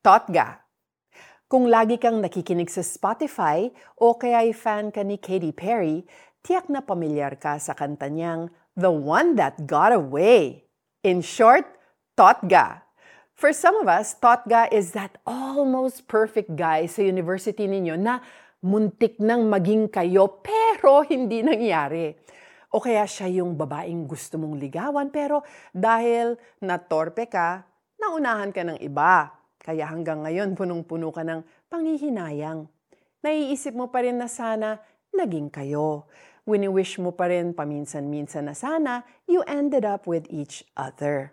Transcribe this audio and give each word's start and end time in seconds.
Totga. 0.00 0.64
Kung 1.44 1.68
lagi 1.68 2.00
kang 2.00 2.24
nakikinig 2.24 2.72
sa 2.72 2.80
Spotify 2.80 3.68
o 4.00 4.16
kaya'y 4.16 4.56
fan 4.56 4.88
ka 4.88 5.04
ni 5.04 5.20
Katy 5.20 5.52
Perry, 5.52 6.08
tiyak 6.40 6.72
na 6.72 6.80
pamilyar 6.80 7.36
ka 7.36 7.60
sa 7.60 7.76
kanta 7.76 8.08
niyang 8.08 8.48
The 8.80 8.88
One 8.88 9.36
That 9.36 9.68
Got 9.68 9.92
Away. 9.92 10.64
In 11.04 11.20
short, 11.20 11.68
Totga. 12.16 12.80
For 13.36 13.52
some 13.52 13.76
of 13.76 13.92
us, 13.92 14.16
Totga 14.16 14.72
is 14.72 14.96
that 14.96 15.20
almost 15.28 16.08
perfect 16.08 16.56
guy 16.56 16.88
sa 16.88 17.04
university 17.04 17.68
ninyo 17.68 18.00
na 18.00 18.24
muntik 18.64 19.20
nang 19.20 19.52
maging 19.52 19.92
kayo 19.92 20.40
pero 20.40 21.04
hindi 21.04 21.44
nangyari. 21.44 22.16
O 22.72 22.80
kaya 22.80 23.04
siya 23.04 23.44
yung 23.44 23.52
babaeng 23.52 24.08
gusto 24.08 24.40
mong 24.40 24.56
ligawan 24.56 25.12
pero 25.12 25.44
dahil 25.76 26.40
natorpe 26.64 27.28
ka, 27.28 27.68
naunahan 28.00 28.48
ka 28.48 28.64
ng 28.64 28.80
iba. 28.80 29.39
Kaya 29.70 29.86
hanggang 29.86 30.26
ngayon 30.26 30.58
punong-puno 30.58 31.14
ka 31.14 31.22
ng 31.22 31.70
panghihinayang. 31.70 32.66
Naiisip 33.22 33.78
mo 33.78 33.86
pa 33.86 34.02
rin 34.02 34.18
na 34.18 34.26
sana 34.26 34.82
naging 35.14 35.46
kayo. 35.46 36.10
Wini-wish 36.42 36.98
mo 36.98 37.14
pa 37.14 37.30
rin 37.30 37.54
paminsan-minsan 37.54 38.50
na 38.50 38.58
sana 38.58 39.06
you 39.30 39.46
ended 39.46 39.86
up 39.86 40.10
with 40.10 40.26
each 40.26 40.66
other. 40.74 41.30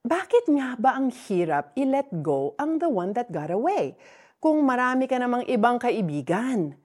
Bakit 0.00 0.48
nga 0.48 0.80
ba 0.80 0.96
ang 0.96 1.12
hirap 1.12 1.76
i-let 1.76 2.08
go 2.24 2.56
ang 2.56 2.80
the 2.80 2.88
one 2.88 3.12
that 3.12 3.28
got 3.28 3.52
away? 3.52 4.00
kung 4.38 4.62
marami 4.62 5.10
ka 5.10 5.18
namang 5.18 5.42
ibang 5.50 5.82
kaibigan? 5.82 6.78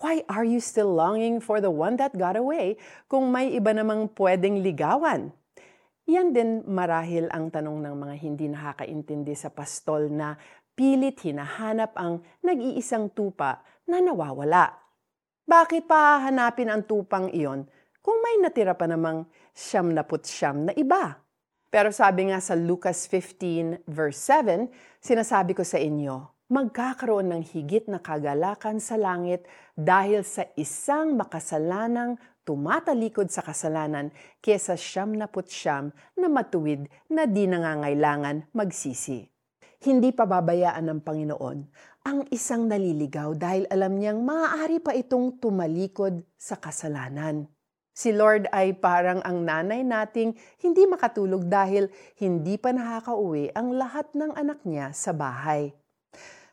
Why 0.00 0.24
are 0.28 0.44
you 0.44 0.60
still 0.60 0.92
longing 0.92 1.44
for 1.44 1.60
the 1.60 1.72
one 1.72 2.00
that 2.00 2.16
got 2.16 2.36
away 2.36 2.80
kung 3.08 3.28
may 3.32 3.52
iba 3.52 3.72
namang 3.72 4.12
pwedeng 4.16 4.60
ligawan? 4.64 5.32
Yan 6.06 6.30
din 6.30 6.62
marahil 6.70 7.26
ang 7.34 7.50
tanong 7.50 7.82
ng 7.82 7.94
mga 7.98 8.14
hindi 8.22 8.46
nakakaintindi 8.46 9.34
sa 9.34 9.50
pastol 9.50 10.06
na 10.06 10.38
pilit 10.78 11.18
hinahanap 11.26 11.98
ang 11.98 12.22
nag-iisang 12.46 13.10
tupa 13.10 13.58
na 13.90 13.98
nawawala. 13.98 14.70
Bakit 15.42 15.90
pa 15.90 16.22
hanapin 16.22 16.70
ang 16.70 16.86
tupang 16.86 17.26
iyon 17.34 17.66
kung 17.98 18.22
may 18.22 18.38
natira 18.38 18.78
pa 18.78 18.86
namang 18.86 19.26
siyam 19.50 19.90
na 19.90 20.06
siyam 20.22 20.70
na 20.70 20.72
iba? 20.78 21.18
Pero 21.74 21.90
sabi 21.90 22.30
nga 22.30 22.38
sa 22.38 22.54
Lucas 22.54 23.10
15 23.10 23.82
verse 23.90 24.22
7, 24.30 24.70
sinasabi 25.02 25.58
ko 25.58 25.66
sa 25.66 25.82
inyo, 25.82 26.35
magkakaroon 26.46 27.34
ng 27.34 27.42
higit 27.42 27.90
na 27.90 27.98
kagalakan 27.98 28.78
sa 28.78 28.94
langit 28.94 29.42
dahil 29.74 30.22
sa 30.22 30.46
isang 30.54 31.18
makasalanang 31.18 32.14
tumatalikod 32.46 33.26
sa 33.34 33.42
kasalanan 33.42 34.14
kesa 34.38 34.78
siyam 34.78 35.10
na 35.18 35.26
putsyam 35.26 35.90
na 36.14 36.30
matuwid 36.30 36.86
na 37.10 37.26
di 37.26 37.50
nangangailangan 37.50 38.54
magsisi. 38.54 39.26
Hindi 39.82 40.14
pababayaan 40.14 40.86
ng 40.86 41.00
Panginoon 41.02 41.58
ang 42.06 42.22
isang 42.30 42.70
naliligaw 42.70 43.34
dahil 43.34 43.66
alam 43.66 43.98
niyang 43.98 44.22
maaari 44.22 44.78
pa 44.78 44.94
itong 44.94 45.42
tumalikod 45.42 46.22
sa 46.38 46.54
kasalanan. 46.54 47.50
Si 47.90 48.14
Lord 48.14 48.46
ay 48.54 48.78
parang 48.78 49.18
ang 49.26 49.42
nanay 49.42 49.82
nating 49.82 50.38
hindi 50.62 50.82
makatulog 50.86 51.50
dahil 51.50 51.90
hindi 52.22 52.54
pa 52.60 52.70
nakakauwi 52.70 53.50
ang 53.58 53.74
lahat 53.74 54.14
ng 54.14 54.36
anak 54.38 54.62
niya 54.62 54.94
sa 54.94 55.10
bahay. 55.10 55.74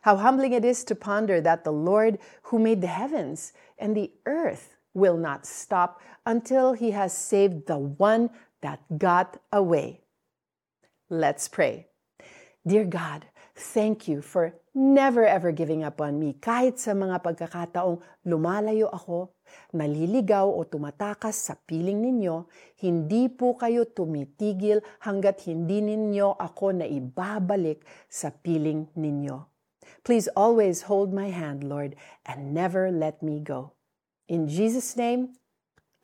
How 0.04 0.20
humbling 0.20 0.52
it 0.52 0.68
is 0.68 0.84
to 0.92 0.94
ponder 0.94 1.40
that 1.40 1.64
the 1.64 1.72
Lord 1.72 2.20
who 2.52 2.60
made 2.60 2.84
the 2.84 2.92
heavens 2.92 3.56
and 3.80 3.96
the 3.96 4.12
earth 4.28 4.76
will 4.92 5.16
not 5.16 5.48
stop 5.48 5.96
until 6.28 6.76
he 6.76 6.92
has 6.92 7.16
saved 7.16 7.64
the 7.64 7.80
one 7.80 8.28
that 8.60 8.84
got 9.00 9.40
away. 9.48 10.04
Let's 11.08 11.48
pray. 11.48 11.88
Dear 12.68 12.84
God, 12.84 13.24
thank 13.56 14.04
you 14.04 14.20
for 14.20 14.52
never 14.76 15.24
ever 15.24 15.56
giving 15.56 15.80
up 15.80 16.04
on 16.04 16.20
me 16.20 16.36
kahit 16.36 16.76
sa 16.76 16.92
mga 16.92 17.24
pagkakataong 17.24 18.04
lumalayo 18.28 18.92
ako, 18.92 19.32
naliligaw 19.72 20.44
o 20.44 20.68
tumatakas 20.68 21.48
sa 21.48 21.56
piling 21.56 22.04
ninyo, 22.04 22.44
hindi 22.84 23.32
po 23.32 23.56
kayo 23.56 23.88
tumitigil 23.88 24.84
hanggat 25.00 25.48
hindi 25.48 25.80
ninyo 25.80 26.36
ako 26.36 26.76
na 26.76 26.84
ibabalik 26.84 27.80
sa 28.04 28.28
piling 28.28 28.84
ninyo. 28.92 29.53
Please 30.02 30.28
always 30.32 30.90
hold 30.90 31.12
my 31.12 31.28
hand, 31.30 31.64
Lord, 31.64 31.96
and 32.24 32.52
never 32.52 32.90
let 32.90 33.22
me 33.22 33.40
go. 33.40 33.72
In 34.28 34.48
Jesus' 34.48 34.96
name, 34.96 35.36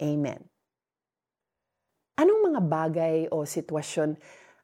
Amen. 0.00 0.48
Anong 2.16 2.52
mga 2.52 2.60
bagay 2.68 3.16
o 3.28 3.44
sitwasyon 3.44 4.16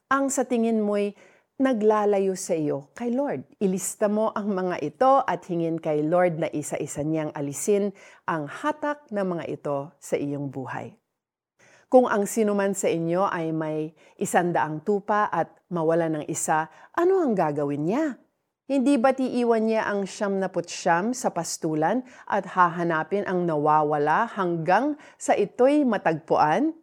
ang 0.08 0.32
sa 0.32 0.48
tingin 0.48 0.80
mo'y 0.80 1.12
naglalayo 1.56 2.36
sa 2.36 2.56
iyo 2.56 2.92
kay 2.92 3.12
Lord? 3.12 3.44
Ilista 3.60 4.08
mo 4.08 4.32
ang 4.32 4.52
mga 4.52 4.76
ito 4.80 5.24
at 5.24 5.44
hingin 5.48 5.80
kay 5.80 6.04
Lord 6.04 6.40
na 6.40 6.48
isa-isa 6.52 7.04
niyang 7.04 7.32
alisin 7.32 7.92
ang 8.28 8.48
hatak 8.48 9.08
ng 9.08 9.24
mga 9.24 9.44
ito 9.48 9.92
sa 10.00 10.16
iyong 10.16 10.52
buhay. 10.52 10.96
Kung 11.86 12.08
ang 12.10 12.28
sinuman 12.28 12.76
sa 12.76 12.92
inyo 12.92 13.24
ay 13.24 13.52
may 13.56 13.92
isandaang 14.20 14.84
tupa 14.84 15.28
at 15.32 15.52
mawala 15.72 16.12
ng 16.12 16.24
isa, 16.28 16.68
ano 16.92 17.24
ang 17.24 17.32
gagawin 17.32 17.88
niya? 17.88 18.20
Hindi 18.66 18.98
ba't 18.98 19.22
iiwan 19.22 19.70
niya 19.70 19.86
ang 19.86 20.10
siyam 20.10 20.42
na 20.42 20.50
putsyam 20.50 21.14
sa 21.14 21.30
pastulan 21.30 22.02
at 22.26 22.50
hahanapin 22.50 23.22
ang 23.22 23.46
nawawala 23.46 24.26
hanggang 24.34 24.98
sa 25.14 25.38
ito'y 25.38 25.86
matagpuan? 25.86 26.74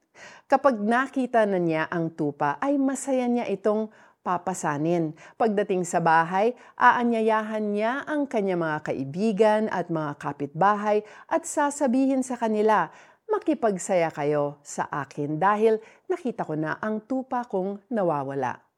Kapag 0.48 0.80
nakita 0.80 1.44
na 1.44 1.60
niya 1.60 1.92
ang 1.92 2.16
tupa, 2.16 2.56
ay 2.64 2.80
masaya 2.80 3.28
niya 3.28 3.52
itong 3.52 3.92
papasanin. 4.24 5.12
Pagdating 5.36 5.84
sa 5.84 6.00
bahay, 6.00 6.56
aanyayahan 6.80 7.76
niya 7.76 8.08
ang 8.08 8.32
kanyang 8.32 8.64
mga 8.64 8.80
kaibigan 8.88 9.62
at 9.68 9.92
mga 9.92 10.16
kapitbahay 10.24 11.04
at 11.28 11.44
sasabihin 11.44 12.24
sa 12.24 12.40
kanila, 12.40 12.96
makipagsaya 13.28 14.08
kayo 14.16 14.56
sa 14.64 14.88
akin 14.88 15.36
dahil 15.36 15.84
nakita 16.08 16.48
ko 16.48 16.56
na 16.56 16.80
ang 16.80 17.04
tupa 17.04 17.44
kong 17.44 17.84
nawawala. 17.92 18.73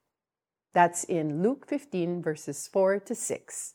That's 0.74 1.04
in 1.04 1.42
Luke 1.42 1.66
15, 1.68 2.22
verses 2.22 2.68
4 2.68 3.00
to 3.00 3.14
6. 3.14 3.74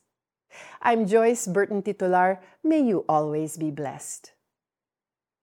I'm 0.82 1.08
Joyce 1.08 1.48
Burton 1.48 1.82
Titular. 1.82 2.42
May 2.64 2.82
you 2.82 3.06
always 3.08 3.58
be 3.58 3.72
blessed. 3.72 4.34